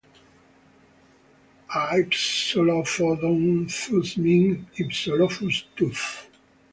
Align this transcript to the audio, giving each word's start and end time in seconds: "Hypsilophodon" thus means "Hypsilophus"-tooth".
"Hypsilophodon" 1.69 3.67
thus 3.67 4.17
means 4.17 4.65
"Hypsilophus"-tooth". 4.75 6.25